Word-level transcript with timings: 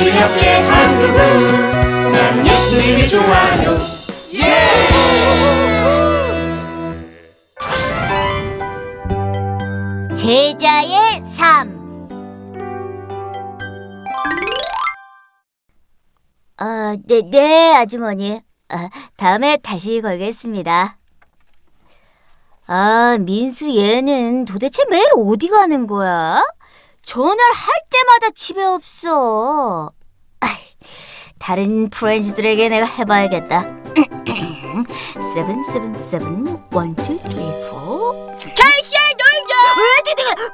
우리 0.00 0.10
함께 0.10 0.60
한국은 0.60 2.12
나는 2.12 2.46
예수님이 2.46 3.08
좋아요 3.08 3.78
예! 4.34 4.88
제자의 10.14 11.24
삶. 11.26 12.08
아, 16.58 16.96
네, 17.06 17.22
네, 17.30 17.74
아주머니. 17.74 18.40
아, 18.68 18.90
다음에 19.16 19.56
다시 19.56 20.00
걸겠습니다. 20.00 20.98
아, 22.66 23.16
민수 23.20 23.74
얘는 23.74 24.44
도대체 24.44 24.84
매일 24.90 25.08
어디 25.16 25.48
가는 25.48 25.86
거야? 25.86 26.42
전화를 27.02 27.54
할 27.54 27.74
때마다 27.88 28.30
집에 28.34 28.62
없어. 28.62 29.90
다른 31.38 31.88
friends들에게 31.90 32.68
내가 32.68 32.86
해봐야겠다. 32.86 33.66
one, 36.72 36.94
two, 36.96 37.18
three, 37.18 37.50
four. 37.68 38.36
찰스 38.38 38.96
놀자. 39.18 39.54
왜 39.78 40.14
내가 40.14 40.48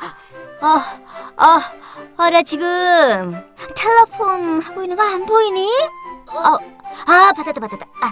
아. 0.00 0.16
아, 0.60 0.98
아, 1.36 1.72
아, 2.16 2.30
나 2.30 2.42
지금 2.42 2.64
telephone 3.74 4.60
하고 4.62 4.82
있는 4.82 4.96
거 4.96 5.02
안 5.02 5.26
보이니? 5.26 5.68
어, 6.34 6.56
아, 7.06 7.32
받았다, 7.36 7.60
받았다. 7.60 7.86
아, 8.00 8.06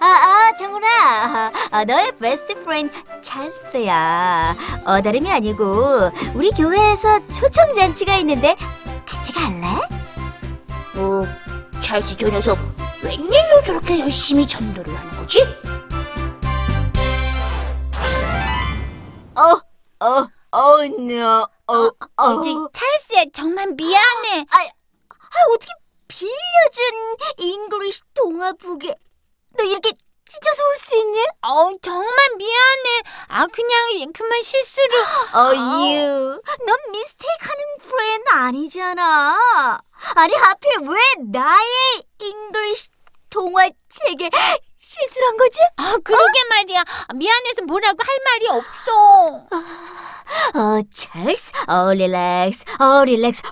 아, 0.00 0.06
아 0.06 0.52
정훈아, 0.58 1.52
아, 1.70 1.84
너의 1.84 2.12
best 2.18 2.54
friend 2.64 2.94
찰스야. 3.20 4.56
어, 4.86 5.02
다름이 5.02 5.30
아니고 5.30 6.10
우리 6.34 6.50
교회에서 6.50 7.20
초청 7.28 7.72
잔치가 7.74 8.16
있는데 8.16 8.56
같이 9.06 9.32
갈래? 9.34 9.66
어, 10.96 11.26
찰스 11.82 12.16
저 12.16 12.28
녀석 12.28 12.58
웬일로 13.02 13.62
저렇게 13.64 14.00
열심히 14.00 14.46
전도를 14.46 14.94
하는 14.94 15.16
거지? 15.16 15.42
어, 19.36 20.04
어, 20.04 20.26
어, 20.52 20.84
no, 20.84 21.46
어, 21.66 21.74
어, 21.74 21.90
어제 22.16 22.50
찰스야 22.72 23.24
정말 23.32 23.68
미안해. 23.68 24.44
아, 24.50 24.58
어떻게 25.54 25.72
빌려준 26.08 27.16
English 27.38 28.02
동화book에 28.14 28.94
너 29.56 29.64
이렇게 29.64 29.92
찢어서 30.26 30.62
올 30.68 30.76
수 30.76 30.96
있니? 30.96 31.18
어 31.42 31.70
정말 31.82 32.16
미안해. 32.36 33.02
아 33.28 33.46
그냥 33.46 34.12
그만 34.12 34.42
실수로. 34.42 34.94
어, 35.34 35.52
you, 35.54 36.42
넌 36.66 36.76
mistake 36.92 37.46
하는 37.48 37.64
friend 37.80 38.30
아니잖아. 38.30 39.78
아니, 40.16 40.34
하필 40.34 40.78
왜 40.80 40.98
나의 41.30 42.02
English 42.20 42.88
동화책에 43.30 44.28
실수를 44.78 45.28
한 45.28 45.36
거지? 45.36 45.60
아 45.76 45.96
그러게 46.02 46.44
말이야. 46.50 46.84
미안해서 47.14 47.62
뭐라고 47.66 47.98
할 48.02 48.18
말이 48.24 48.48
없어. 48.48 49.46
어, 50.54 50.80
찰스, 50.92 51.52
어, 51.68 51.92
relax, 51.94 52.64
어, 52.80 53.04
relax. 53.04 53.42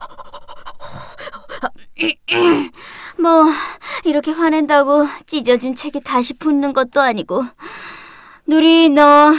뭐, 3.21 3.45
이렇게 4.05 4.31
화낸다고 4.33 5.07
찢어진 5.27 5.75
책이 5.75 6.01
다시 6.03 6.35
붙는 6.35 6.73
것도 6.73 7.01
아니고. 7.01 7.45
누리, 8.47 8.89
너, 8.89 9.33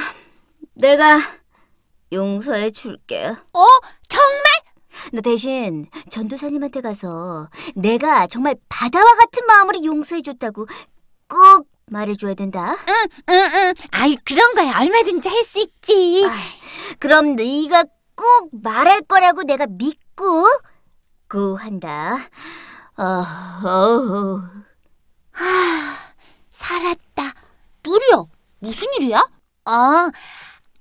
내가 0.73 1.19
용서해 2.11 2.71
줄게. 2.71 3.25
어 3.53 3.67
정말? 4.07 4.48
너 5.13 5.21
대신 5.21 5.85
전도사님한테 6.09 6.81
가서 6.81 7.49
내가 7.75 8.27
정말 8.27 8.55
바다와 8.69 9.15
같은 9.15 9.45
마음으로 9.47 9.83
용서해 9.83 10.21
줬다고 10.21 10.67
꼭 11.27 11.67
말해줘야 11.87 12.33
된다. 12.35 12.75
응응. 13.29 13.73
아이 13.91 14.15
그런 14.23 14.53
거야 14.55 14.79
얼마든지 14.79 15.27
할 15.27 15.43
수 15.43 15.59
있지. 15.59 16.23
그럼 16.99 17.35
네가 17.35 17.83
꼭 18.15 18.49
말할 18.61 19.01
거라고 19.01 19.43
내가 19.43 19.65
믿고 19.67 20.45
구한다. 21.27 22.17
어, 22.97 23.03
어, 23.03 24.41
살았다. 26.51 27.33
누리야 27.85 28.23
무슨 28.59 28.87
일이야? 28.97 29.17
어 29.65 30.11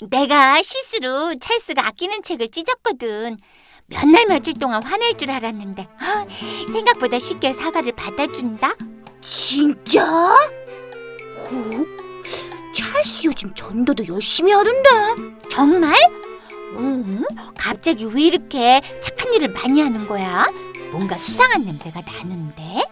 내가 0.09 0.61
실수로 0.63 1.35
찰스가 1.41 1.87
아끼는 1.87 2.23
책을 2.23 2.49
찢었거든. 2.51 3.37
몇 3.91 4.05
날 4.07 4.27
며칠 4.27 4.55
동안 4.55 4.83
화낼 4.83 5.17
줄 5.17 5.31
알았는데 5.31 5.89
아, 5.99 6.27
생각보다 6.73 7.19
쉽게 7.19 7.53
사과를 7.55 7.93
받아준다. 7.93 8.75
진짜? 9.23 10.05
오, 11.51 11.87
찰스 12.75 13.27
요즘 13.27 13.55
전도도 13.55 14.07
열심히 14.09 14.53
하던데. 14.53 14.89
정말? 15.51 15.95
음, 16.75 17.25
갑자기 17.57 18.05
왜 18.05 18.23
이렇게 18.25 18.81
착한 19.01 19.33
일을 19.33 19.49
많이 19.53 19.81
하는 19.81 20.07
거야? 20.07 20.45
뭔가 20.93 21.17
수상한 21.17 21.65
냄새가 21.65 22.03
나는데. 22.03 22.85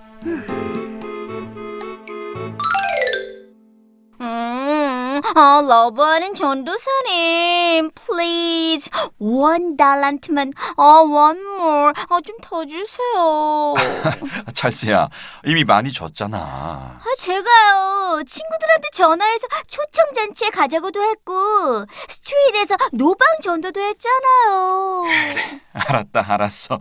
음, 4.21 5.21
아, 5.35 5.63
러브하는 5.67 6.35
전도사님, 6.35 7.91
please, 7.95 8.66
원 9.19 9.77
달란트만, 9.77 10.53
아, 10.77 10.83
one 10.83 11.41
more, 11.41 11.93
아, 12.09 12.21
좀 12.25 12.37
더 12.43 12.65
주세요. 12.67 13.75
찰스야, 14.55 15.09
이미 15.47 15.65
많이 15.65 15.93
줬잖아. 15.93 16.39
아, 16.39 17.05
제가요, 17.19 18.23
친구들한테 18.27 18.89
전화해서 18.93 19.47
초청잔치에 19.69 20.51
가자고도 20.51 21.03
했고, 21.03 21.85
스트리트에서 22.09 22.77
노방 22.93 23.27
전도도 23.43 23.81
했잖아요. 23.81 25.05
알았다, 25.73 26.25
알았어. 26.33 26.79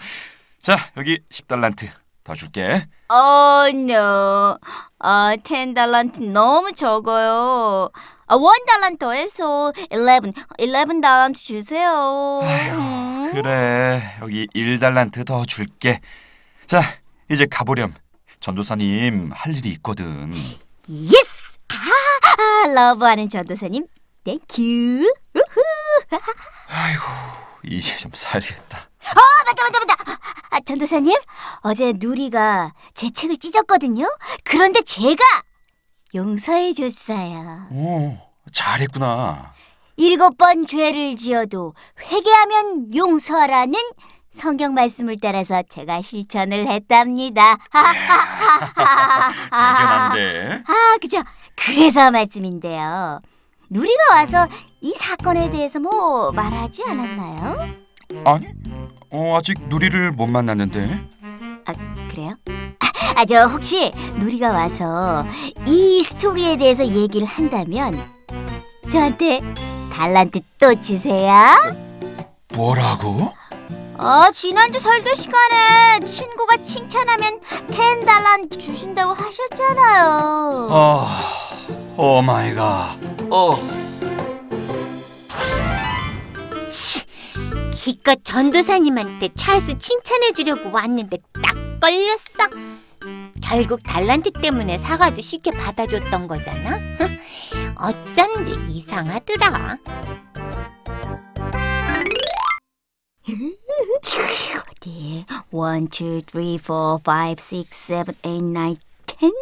자, 0.62 0.78
여기 0.98 1.20
10달란트 1.32 1.88
더 2.24 2.34
줄게. 2.34 2.88
어, 3.10 3.68
no. 3.70 4.58
아, 5.00 5.36
10달란트 5.44 6.22
너무 6.32 6.74
적어요. 6.74 7.92
아, 8.28 8.36
one 8.36 8.56
달란트 8.66 8.98
더해서 8.98 9.72
11, 9.92 10.34
11 10.60 11.02
달란트 11.02 11.40
주세요. 11.40 12.42
음. 12.44 13.32
그래, 13.34 14.18
여기 14.22 14.48
1달란트 14.48 15.26
더 15.26 15.46
줄게. 15.46 16.00
자, 16.66 16.82
이제 17.30 17.46
가보렴. 17.46 17.94
전도사님 18.40 19.32
할 19.34 19.56
일이 19.56 19.70
있거든. 19.74 20.34
Yes! 20.90 21.58
아, 21.70 22.68
아, 22.68 22.68
love하는 22.74 23.30
전도사님, 23.30 23.86
Thank 24.24 24.74
you. 24.74 25.14
아이고, 26.68 27.04
이제 27.64 27.96
좀 27.98 28.12
살겠다. 28.14 28.78
아, 28.78 29.22
맞다, 29.46 29.64
맞다, 29.64 29.80
맞다. 29.80 30.20
아, 30.52 30.60
전도사님, 30.66 31.16
어제 31.62 31.94
누리가 31.96 32.74
제 32.94 33.10
책을 33.12 33.38
찢었거든요. 33.38 34.06
그런데 34.44 34.82
제가 34.82 35.24
용서해 36.16 36.72
줬어요. 36.74 37.68
오, 37.72 38.18
잘했구나. 38.52 39.54
일곱 39.98 40.38
번 40.38 40.66
죄를 40.66 41.18
지어도 41.18 41.74
회개하면 42.02 42.96
용서하라는 42.96 43.74
성경 44.32 44.74
말씀을 44.74 45.18
따라서 45.22 45.62
제가 45.70 46.02
실천을 46.02 46.68
했답니다. 46.68 47.58
대견한데. 49.52 50.64
아, 50.66 50.98
그죠. 51.02 51.22
그래서 51.56 52.12
말씀인데요. 52.12 53.20
누리가 53.70 54.02
와서 54.12 54.48
이 54.82 54.94
사건에 54.98 55.50
대해서 55.50 55.80
뭐 55.80 56.32
말하지 56.32 56.84
않았나요? 56.88 57.76
아니, 58.26 58.48
어, 59.12 59.38
아직 59.38 59.58
누리를 59.68 60.12
못 60.12 60.28
만났는데. 60.28 61.00
아, 61.66 61.74
그래요? 62.10 62.36
아, 63.16 63.26
저 63.26 63.46
혹시 63.46 63.92
누리가 64.18 64.52
와서 64.52 65.26
이 65.66 66.04
스토리에 66.04 66.58
대해서 66.58 66.86
얘기를 66.86 67.26
한다면 67.26 68.02
저한테 68.92 69.42
달란트 69.92 70.40
또 70.60 70.80
주세요. 70.82 71.34
뭐라고? 72.54 73.32
아, 73.98 74.30
지난주 74.34 74.80
설교 74.80 75.16
시간에 75.16 76.00
친구가 76.06 76.58
칭찬하면 76.58 77.40
10 77.72 78.06
달란트 78.06 78.58
주신다고 78.58 79.14
하셨잖아요. 79.14 80.68
아, 80.72 81.22
oh 81.98 82.22
my 82.22 82.54
god. 82.54 82.98
어. 83.30 83.56
치, 86.68 87.06
기껏 87.72 88.20
전도사님한테 88.24 89.30
찰스 89.36 89.78
칭찬해 89.78 90.34
주려고 90.34 90.72
왔는데 90.72 91.18
딱 91.42 91.56
걸렸어. 91.80 92.50
결국 93.46 93.82
달란트 93.84 94.32
때문에 94.32 94.78
사과도 94.78 95.22
쉽게 95.22 95.52
받아줬던 95.52 96.28
거잖아. 96.28 96.80
어쩐지 97.78 98.54
이상하더라. 98.70 99.78
어디? 103.26 103.28
1, 103.28 103.58
2, 105.52 106.56
3, 106.58 106.66
4, 106.66 106.66
5, 106.72 107.00
6, 107.30 107.72
7, 107.72 108.06
8, 108.24 108.24
9, 108.24 108.76
10? 109.08 109.34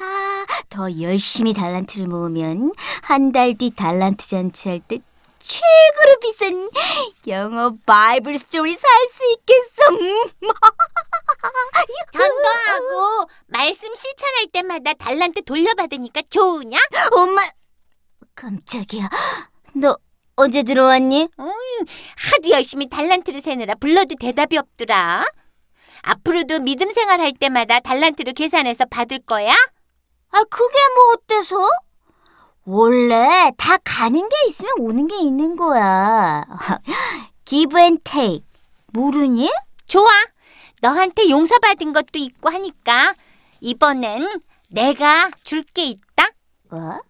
아, 0.00 0.46
더 0.68 1.00
열심히 1.00 1.52
달란트를 1.54 2.06
모으면 2.06 2.72
한 3.02 3.32
달 3.32 3.54
뒤 3.54 3.70
달란트 3.74 4.26
잔치할 4.26 4.80
때 4.80 4.98
최고로 5.48 6.18
비싼 6.20 6.70
영어 7.26 7.72
Bible 7.86 8.38
story 8.38 8.76
살 8.76 8.88
수 9.08 9.32
있겠어. 9.32 9.88
음. 9.92 10.30
전도하고 12.12 13.30
말씀 13.46 13.94
실천할 13.94 14.46
때마다 14.52 14.92
달란트 14.94 15.42
돌려받으니까 15.42 16.22
좋으냐? 16.30 16.78
엄마, 17.12 17.40
깜짝이야. 18.34 19.08
너 19.74 19.96
언제 20.36 20.62
들어왔니? 20.62 21.28
음, 21.38 21.50
하도 22.16 22.50
열심히 22.50 22.88
달란트를 22.88 23.40
세느라 23.40 23.74
불러도 23.74 24.16
대답이 24.20 24.56
없더라. 24.58 25.26
앞으로도 26.02 26.60
믿음 26.60 26.92
생활할 26.92 27.32
때마다 27.32 27.80
달란트로 27.80 28.32
계산해서 28.34 28.84
받을 28.86 29.18
거야? 29.20 29.52
아, 30.30 30.44
그게 30.50 30.78
뭐 30.94 31.12
어때서? 31.14 31.56
원래 32.72 33.50
다 33.56 33.78
가는 33.82 34.28
게 34.28 34.36
있으면 34.50 34.72
오는 34.78 35.06
게 35.08 35.16
있는 35.22 35.56
거야. 35.56 36.44
give 37.46 37.80
and 37.80 38.02
take. 38.04 38.44
모르니? 38.92 39.50
좋아. 39.86 40.06
너한테 40.82 41.30
용서받은 41.30 41.94
것도 41.94 42.18
있고 42.18 42.50
하니까 42.50 43.14
이번엔 43.60 44.40
내가 44.68 45.30
줄 45.42 45.64
게 45.72 45.86
있다. 45.86 46.28
뭐? 46.70 47.00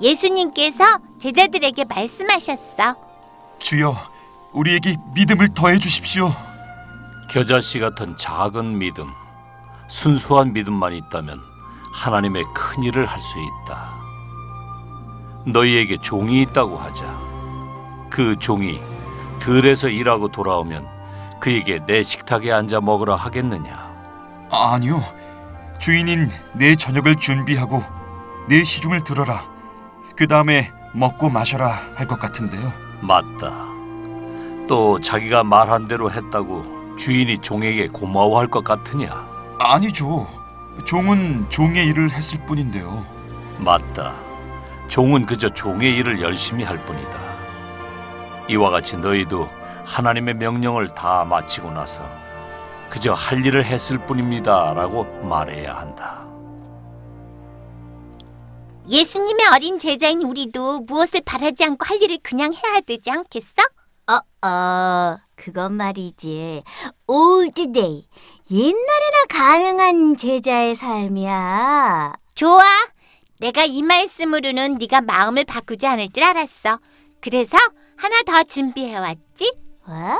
예수님께서 0.00 0.82
제자들에게 1.20 1.84
말씀하셨어. 1.84 2.96
주여, 3.58 3.94
우리에게 4.54 4.96
믿음을 5.14 5.50
더해 5.54 5.78
주십시오. 5.78 6.32
겨자씨 7.30 7.80
같은 7.80 8.16
작은 8.16 8.78
믿음, 8.78 9.10
순수한 9.88 10.54
믿음만 10.54 10.94
있다면 10.94 11.49
하나님의 11.92 12.44
큰 12.54 12.82
일을 12.82 13.06
할 13.06 13.20
수 13.20 13.38
있다. 13.38 13.90
너희에게 15.46 15.98
종이 15.98 16.42
있다고 16.42 16.76
하자. 16.76 17.06
그 18.10 18.36
종이 18.38 18.80
들에서 19.40 19.88
일하고 19.88 20.28
돌아오면 20.28 20.86
그에게 21.40 21.80
내 21.86 22.02
식탁에 22.02 22.52
앉아 22.52 22.80
먹으라 22.80 23.16
하겠느냐? 23.16 23.90
아니요, 24.50 25.00
주인인 25.78 26.28
내 26.52 26.74
저녁을 26.74 27.16
준비하고 27.16 27.82
내 28.48 28.62
시중을 28.64 29.02
들어라. 29.04 29.42
그 30.16 30.26
다음에 30.26 30.70
먹고 30.92 31.30
마셔라 31.30 31.66
할 31.94 32.06
것 32.06 32.18
같은데요. 32.20 32.72
맞다. 33.00 33.64
또 34.68 35.00
자기가 35.00 35.42
말한 35.44 35.88
대로 35.88 36.10
했다고 36.10 36.96
주인이 36.96 37.38
종에게 37.38 37.88
고마워할 37.88 38.46
것 38.48 38.62
같으냐? 38.62 39.08
아니죠. 39.58 40.26
종은 40.84 41.48
종의 41.50 41.86
일을 41.88 42.10
했을 42.10 42.38
뿐인데요. 42.46 43.04
맞다. 43.58 44.16
종은 44.88 45.26
그저 45.26 45.48
종의 45.48 45.94
일을 45.96 46.20
열심히 46.20 46.64
할 46.64 46.84
뿐이다. 46.84 47.18
이와 48.48 48.70
같이 48.70 48.96
너희도 48.96 49.48
하나님의 49.84 50.34
명령을 50.34 50.88
다 50.88 51.24
마치고 51.24 51.70
나서 51.70 52.02
그저 52.88 53.12
할 53.12 53.44
일을 53.44 53.64
했을 53.64 53.98
뿐입니다라고 54.06 55.04
말해야 55.22 55.76
한다. 55.76 56.26
예수님의 58.88 59.46
어린 59.54 59.78
제자인 59.78 60.22
우리도 60.22 60.80
무엇을 60.80 61.22
바라지 61.24 61.64
않고 61.64 61.84
할 61.84 62.02
일을 62.02 62.18
그냥 62.22 62.52
해야 62.52 62.80
되지 62.80 63.10
않겠어? 63.10 63.62
어, 64.08 64.46
어, 64.46 65.16
그건 65.36 65.74
말이지. 65.74 66.64
old 67.06 67.72
day. 67.72 68.08
옛날에나 68.52 69.26
가능한 69.28 70.16
제자의 70.16 70.74
삶이야. 70.74 72.14
좋아. 72.34 72.64
내가 73.38 73.64
이 73.64 73.80
말씀으로는 73.80 74.74
네가 74.74 75.02
마음을 75.02 75.44
바꾸지 75.44 75.86
않을 75.86 76.08
줄 76.12 76.24
알았어. 76.24 76.80
그래서 77.20 77.56
하나 77.96 78.22
더 78.24 78.42
준비해 78.42 78.98
왔지. 78.98 79.54
어? 79.86 80.18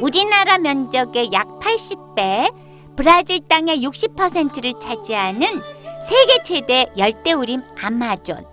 우리나라 0.00 0.56
면적의 0.56 1.32
약 1.32 1.46
80배, 1.58 2.50
브라질 2.96 3.40
땅의 3.46 3.82
60%를 3.82 4.72
차지하는 4.80 5.62
세계 6.08 6.42
최대 6.42 6.86
열대우림 6.96 7.60
아마존. 7.78 8.46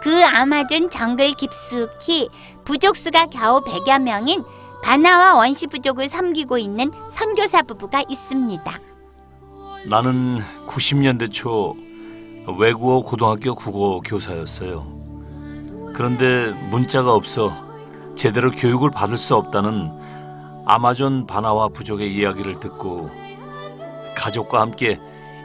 그 0.00 0.24
아마존 0.24 0.88
정글 0.88 1.32
깊숙이 1.32 2.28
부족 2.64 2.96
수가 2.96 3.26
겨우 3.26 3.60
100여 3.62 4.00
명인 4.00 4.44
바나와 4.82 5.34
원시 5.36 5.66
부족을 5.66 6.08
섬기고 6.08 6.58
있는 6.58 6.90
선교사 7.10 7.62
부부가 7.62 8.02
있습니다. 8.08 8.78
나는 9.88 10.40
90년대 10.66 11.32
초 11.32 11.76
외국어 12.58 13.00
고등학교 13.02 13.54
국어 13.54 14.00
교사였어요. 14.00 15.00
그런데 15.94 16.50
문자가 16.70 17.12
없어 17.14 17.52
제대로 18.16 18.50
교육을 18.50 18.90
받을 18.90 19.16
수 19.16 19.36
없다는 19.36 19.90
아마존 20.66 21.26
바나와 21.26 21.68
부족의 21.68 22.14
이야기를 22.14 22.60
듣고 22.60 23.10
가족과 24.16 24.60
함께 24.60 25.00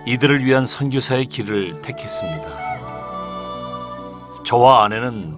이들을 0.06 0.44
위한 0.46 0.66
선교사의 0.66 1.26
길을 1.26 1.82
택했습니다. 1.82 2.68
저와 4.44 4.84
아내는 4.86 5.38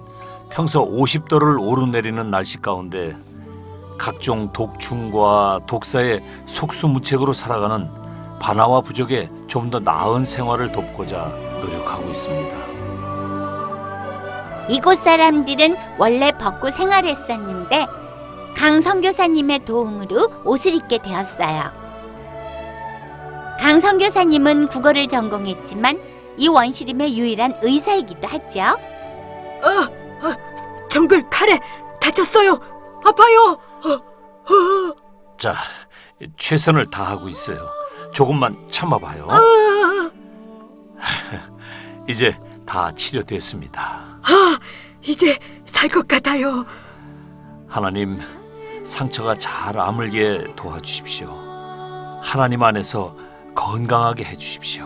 평소 0.49 0.87
50도를 0.89 1.59
오르내리는 1.59 2.29
날씨 2.29 2.59
가운데 2.59 3.15
각종 3.99 4.51
독충과 4.51 5.59
독사의 5.67 6.23
속수무책으로 6.45 7.33
살아가는 7.33 7.91
바나와 8.39 8.81
부족의 8.81 9.29
좀 9.47 9.69
더 9.69 9.79
나은 9.79 10.23
생활을 10.25 10.71
돕고자 10.71 11.27
노력하고 11.61 12.09
있습니다. 12.09 12.57
이곳 14.69 14.99
사람들은 14.99 15.75
원래 15.99 16.31
벗고 16.31 16.71
생활했었는데 16.71 17.85
강 18.55 18.81
선교사님의 18.81 19.65
도움으로 19.65 20.29
옷을 20.45 20.73
입게 20.73 20.97
되었어요. 20.99 21.63
강 23.59 23.79
선교사님은 23.79 24.67
국어를 24.69 25.07
전공했지만 25.07 25.99
이 26.37 26.47
원시림의 26.47 27.17
유일한 27.17 27.59
의사이기도 27.61 28.27
하죠. 28.27 28.61
정글 30.89 31.29
칼에 31.29 31.59
다쳤어요. 32.01 32.59
아파요. 33.05 33.57
자, 35.37 35.53
최선을 36.37 36.85
다하고 36.87 37.29
있어요. 37.29 37.69
조금만 38.13 38.57
참아봐요. 38.71 39.27
이제 42.07 42.35
다 42.65 42.91
치료됐습니다. 42.91 44.19
이제 45.01 45.37
살 45.65 45.87
것 45.89 46.07
같아요. 46.07 46.65
하나님, 47.67 48.19
상처가 48.83 49.37
잘 49.37 49.79
아물게 49.79 50.53
도와주십시오. 50.55 51.29
하나님 52.21 52.63
안에서 52.63 53.15
건강하게 53.55 54.25
해주십시오. 54.25 54.85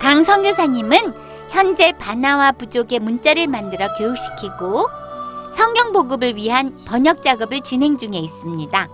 강 0.00 0.22
선교사님은 0.22 1.14
현재 1.50 1.92
바나와 1.98 2.52
부족의 2.52 3.00
문자를 3.00 3.46
만들어 3.46 3.92
교육시키고 3.94 4.86
성경 5.54 5.92
보급을 5.92 6.36
위한 6.36 6.76
번역 6.86 7.22
작업을 7.22 7.60
진행 7.60 7.96
중에 7.96 8.18
있습니다. 8.18 8.88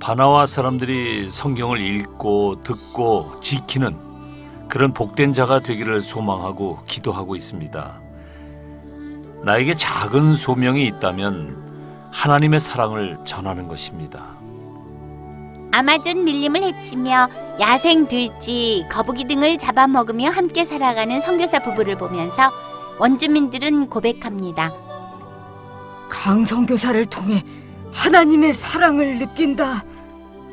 바나와 0.00 0.46
사람들이 0.46 1.30
성경을 1.30 1.80
읽고 1.80 2.62
듣고 2.62 3.38
지키는 3.40 3.96
그런 4.68 4.92
복된 4.92 5.32
자가 5.32 5.60
되기를 5.60 6.00
소망하고 6.00 6.80
기도하고 6.86 7.36
있습니다. 7.36 8.00
나에게 9.42 9.74
작은 9.74 10.34
소명이 10.34 10.86
있다면 10.86 12.10
하나님의 12.10 12.58
사랑을 12.58 13.18
전하는 13.24 13.68
것입니다. 13.68 14.36
아마존 15.72 16.24
밀림을 16.24 16.62
헤치며 16.62 17.28
야생 17.60 18.06
들쥐, 18.06 18.86
거북이 18.90 19.24
등을 19.24 19.56
잡아먹으며 19.56 20.30
함께 20.30 20.64
살아가는 20.64 21.20
선교사 21.20 21.60
부부를 21.60 21.96
보면서 21.96 22.50
원주민들은 22.98 23.88
고백합니다. 23.88 24.72
강성교사를 26.12 27.06
통해 27.06 27.42
하나님의 27.90 28.52
사랑을 28.52 29.18
느낀다. 29.18 29.82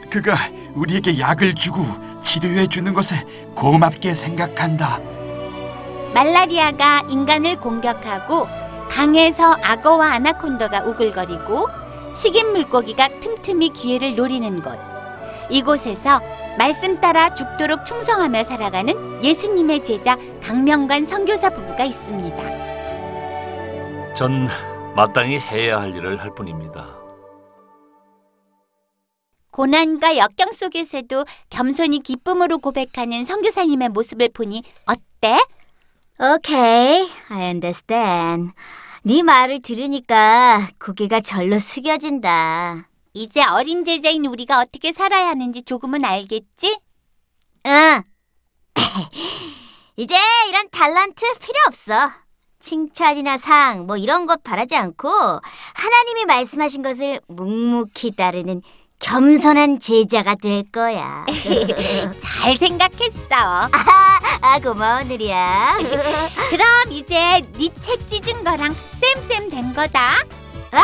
그가 0.09 0.35
우리에게 0.73 1.19
약을 1.19 1.53
주고 1.53 1.83
치료해 2.23 2.65
주는 2.65 2.93
것에 2.93 3.23
고맙게 3.55 4.15
생각한다. 4.15 4.99
말라리아가 6.13 7.03
인간을 7.09 7.57
공격하고 7.57 8.47
강에서 8.89 9.57
악어와 9.61 10.13
아나콘다가 10.13 10.85
우글거리고 10.85 11.67
식인 12.15 12.51
물고기가 12.53 13.09
틈틈이 13.19 13.73
기회를 13.73 14.15
노리는 14.15 14.61
곳. 14.63 14.79
이곳에서 15.51 16.21
말씀 16.57 16.99
따라 16.99 17.33
죽도록 17.33 17.85
충성하며 17.85 18.45
살아가는 18.45 19.23
예수님의 19.23 19.83
제자 19.83 20.17
강명관 20.41 21.05
선교사 21.05 21.49
부부가 21.49 21.83
있습니다. 21.83 22.37
전 24.15 24.47
마땅히 24.99 25.39
해야 25.39 25.79
할 25.79 25.95
일을 25.95 26.19
할 26.19 26.35
뿐입니다. 26.35 26.99
고난과 29.51 30.17
역경 30.17 30.51
속에서도 30.51 31.23
겸손히 31.49 32.01
기쁨으로 32.01 32.57
고백하는 32.57 33.23
선교사님의 33.23 33.89
모습을 33.89 34.27
보니 34.27 34.61
어때? 34.85 35.39
Okay, 36.19 37.09
I 37.29 37.43
understand. 37.43 38.51
네 39.03 39.23
말을 39.23 39.61
들으니까 39.61 40.67
고개가 40.83 41.21
절로 41.21 41.59
숙여진다. 41.59 42.89
이제 43.13 43.41
어린 43.41 43.85
제자인 43.85 44.25
우리가 44.25 44.59
어떻게 44.59 44.91
살아야 44.91 45.29
하는지 45.29 45.63
조금은 45.63 46.03
알겠지? 46.03 46.77
응. 47.67 48.03
이제 49.95 50.15
이런 50.49 50.69
달란트 50.69 51.39
필요 51.39 51.55
없어. 51.67 52.28
칭찬이나 52.59 53.37
상, 53.37 53.85
뭐 53.85 53.97
이런 53.97 54.25
것 54.25 54.43
바라지 54.43 54.75
않고 54.75 55.09
하나님이 55.09 56.25
말씀하신 56.25 56.81
것을 56.81 57.19
묵묵히 57.27 58.11
따르는 58.15 58.61
겸손한 58.99 59.79
제자가 59.79 60.35
될 60.35 60.63
거야. 60.71 61.25
잘 62.19 62.57
생각했어. 62.57 63.69
아, 64.41 64.59
고마워, 64.61 65.03
누리야. 65.03 65.77
그럼 66.49 66.67
이제 66.91 67.15
네 67.57 67.69
책 67.81 68.09
찢은 68.09 68.43
거랑 68.43 68.73
쌤쌤 68.73 69.49
된 69.49 69.73
거다. 69.73 70.15
아, 70.71 70.83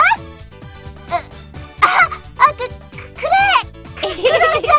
그, 2.58 2.67
그래! 3.15 3.29
예수님 4.15 4.72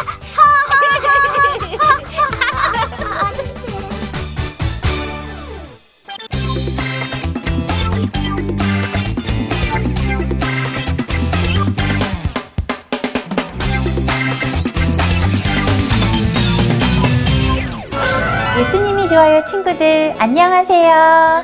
친구들 19.45 20.15
안녕하세요. 20.19 20.93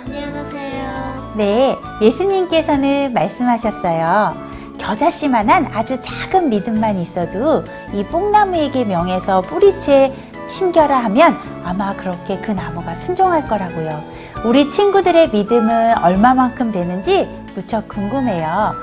안녕하세요. 0.07 1.33
네, 1.37 1.77
예수님께서는 2.01 3.13
말씀하셨어요. 3.13 4.35
겨자씨만한 4.79 5.69
아주 5.73 6.01
작은 6.01 6.49
믿음만 6.49 6.97
있어도 6.99 7.65
이 7.93 8.05
뽕나무에게 8.05 8.85
명해서 8.85 9.43
뿌리채 9.43 10.13
심겨라 10.49 10.99
하면 11.05 11.37
아마 11.65 11.95
그렇게 11.95 12.39
그 12.41 12.51
나무가 12.51 12.95
순종할 12.95 13.47
거라고요. 13.47 14.01
우리 14.45 14.71
친구들의 14.71 15.31
믿음은 15.31 15.99
얼마만큼 15.99 16.73
되는지 16.73 17.29
무척 17.55 17.89
궁금해요. 17.89 18.75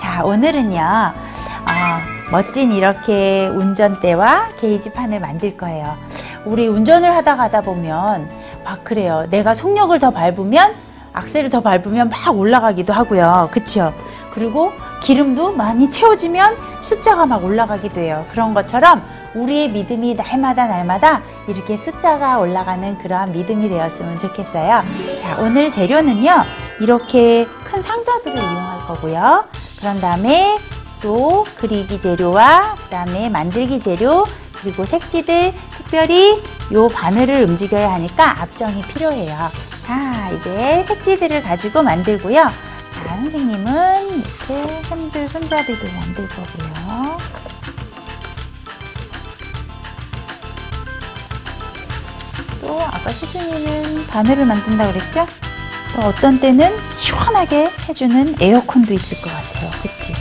자, 0.00 0.24
오늘은요. 0.24 0.80
아, 0.80 1.14
멋진 2.30 2.72
이렇게 2.72 3.48
운전대와 3.48 4.50
게이지판을 4.60 5.20
만들 5.20 5.56
거예요. 5.56 5.96
우리 6.44 6.68
운전을 6.68 7.14
하다 7.16 7.36
가다 7.36 7.60
보면 7.62 8.28
막 8.68 8.84
그래요. 8.84 9.26
내가 9.30 9.54
속력을 9.54 9.98
더 9.98 10.10
밟으면 10.10 10.74
악셀을 11.14 11.48
더 11.48 11.62
밟으면 11.62 12.10
막 12.10 12.38
올라가기도 12.38 12.92
하고요. 12.92 13.48
그쵸? 13.50 13.94
그리고 14.34 14.72
기름도 15.02 15.52
많이 15.52 15.90
채워지면 15.90 16.54
숫자가 16.82 17.24
막 17.24 17.42
올라가기도 17.42 17.98
해요. 18.00 18.26
그런 18.30 18.52
것처럼 18.52 19.02
우리의 19.34 19.70
믿음이 19.70 20.14
날마다 20.14 20.66
날마다 20.66 21.22
이렇게 21.46 21.78
숫자가 21.78 22.38
올라가는 22.38 22.98
그러한 22.98 23.32
믿음이 23.32 23.70
되었으면 23.70 24.18
좋겠어요. 24.18 24.82
자, 25.22 25.42
오늘 25.42 25.72
재료는요. 25.72 26.44
이렇게 26.80 27.46
큰 27.64 27.80
상자들을 27.80 28.36
이용할 28.36 28.80
거고요. 28.86 29.44
그런 29.80 29.98
다음에 30.00 30.58
또 31.00 31.46
그리기 31.58 32.02
재료와 32.02 32.76
그다음에 32.84 33.30
만들기 33.30 33.80
재료 33.80 34.24
그리고 34.60 34.84
색지들 34.84 35.52
특별히 35.88 36.42
요 36.72 36.86
바늘을 36.88 37.44
움직여야 37.44 37.94
하니까 37.94 38.42
압정이 38.42 38.82
필요해요. 38.88 39.50
자 39.86 40.30
이제 40.30 40.84
색지들을 40.86 41.42
가지고 41.42 41.82
만들고요. 41.82 42.42
자 42.42 43.16
선생님은 43.16 44.18
이렇게 44.18 44.82
샘들 44.82 45.28
손잡이도 45.28 45.86
만들 45.86 46.28
거고요. 46.28 47.16
또 52.60 52.82
아까 52.82 53.10
시즈님은 53.10 54.06
바늘을 54.08 54.44
만든다 54.44 54.92
그랬죠? 54.92 55.26
또 55.96 56.02
어떤 56.02 56.38
때는 56.38 56.70
시원하게 56.92 57.70
해주는 57.88 58.34
에어컨도 58.38 58.92
있을 58.92 59.22
것 59.22 59.30
같아요. 59.30 59.70
그치? 59.82 60.12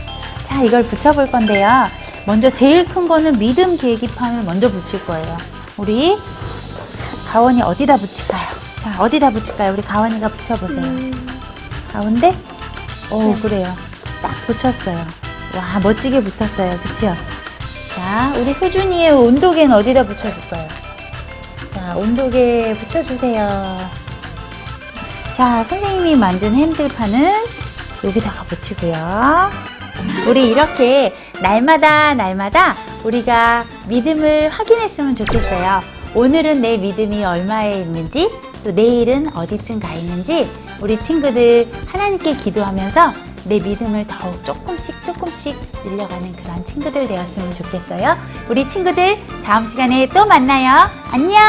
자, 0.46 0.64
이걸 0.64 0.84
붙여볼 0.84 1.30
건데요. 1.30 1.90
먼저 2.26 2.50
제일 2.50 2.86
큰 2.86 3.10
거는 3.10 3.38
믿음 3.38 3.78
계기판을 3.78 4.44
먼저 4.44 4.70
붙일 4.70 5.06
거예요. 5.06 5.57
우리 5.78 6.18
가원이 7.32 7.62
어디다 7.62 7.98
붙일까요? 7.98 8.48
자, 8.82 8.96
어디다 9.02 9.30
붙일까요? 9.30 9.74
우리 9.74 9.82
가원이가 9.82 10.28
붙여보세요. 10.30 10.82
가운데? 11.94 12.36
오, 13.12 13.36
그래요. 13.36 13.74
딱 14.22 14.32
붙였어요. 14.48 14.98
와, 15.56 15.80
멋지게 15.82 16.22
붙었어요. 16.24 16.80
그쵸? 16.80 17.14
자, 17.96 18.34
우리 18.38 18.54
효준이의 18.54 19.12
온도계는 19.12 19.76
어디다 19.76 20.04
붙여줄까요? 20.04 20.68
자, 21.74 21.96
온도계 21.96 22.76
붙여주세요. 22.80 23.90
자, 25.36 25.64
선생님이 25.66 26.16
만든 26.16 26.56
핸들판은 26.56 27.46
여기다가 28.04 28.44
붙이고요. 28.44 29.52
우리 30.28 30.50
이렇게 30.50 31.16
날마다 31.42 32.14
날마다 32.16 32.74
우리가 33.04 33.66
믿음을 33.88 34.50
확인했으면 34.50 35.16
좋겠어요. 35.16 35.80
오늘은 36.14 36.62
내 36.62 36.78
믿음이 36.78 37.24
얼마에 37.24 37.82
있는지, 37.82 38.30
또 38.64 38.72
내일은 38.72 39.36
어디쯤 39.36 39.80
가 39.80 39.94
있는지, 39.94 40.50
우리 40.82 41.02
친구들 41.02 41.68
하나님께 41.88 42.38
기도하면서 42.38 43.14
내 43.46 43.60
믿음을 43.60 44.06
더욱 44.08 44.44
조금씩 44.44 45.06
조금씩 45.06 45.58
늘려가는 45.86 46.34
그런 46.34 46.66
친구들 46.66 47.08
되었으면 47.08 47.54
좋겠어요. 47.54 48.18
우리 48.50 48.70
친구들 48.70 49.20
다음 49.44 49.66
시간에 49.66 50.08
또 50.10 50.26
만나요. 50.26 50.90
안녕! 51.12 51.40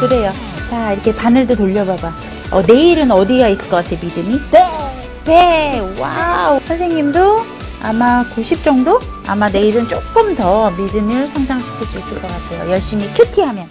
그래요. 0.00 0.32
자, 0.70 0.92
이렇게 0.92 1.14
바늘도 1.14 1.56
돌려봐봐. 1.56 2.12
어, 2.52 2.62
내일은 2.62 3.10
어디가 3.10 3.48
있을 3.48 3.68
것 3.68 3.82
같아, 3.82 3.90
믿음이? 4.04 4.40
네! 4.52 4.68
네! 5.24 5.98
Wow! 5.98 6.60
선생님도 6.66 7.53
아마 7.84 8.24
90 8.34 8.64
정도? 8.64 8.98
아마 9.26 9.50
내일은 9.50 9.86
조금 9.86 10.34
더 10.34 10.70
믿음을 10.70 11.28
성장시킬 11.28 11.86
수 11.86 11.98
있을 11.98 12.18
것 12.18 12.28
같아요. 12.28 12.70
열심히 12.70 13.12
QT하면. 13.12 13.68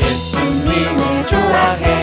예수님을 0.00 1.26
좋아해 1.26 1.93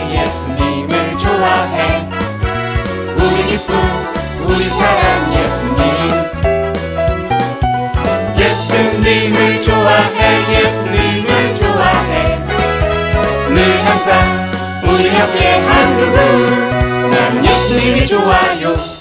우리 15.02 15.18
옆에 15.18 15.58
한 15.58 15.96
그분. 15.96 17.10
나는 17.10 17.44
예수님이 17.44 18.06
좋아요. 18.06 18.76
예 18.76 18.91